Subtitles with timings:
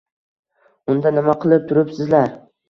[0.93, 2.35] Unda nima qilib turibsizlar?!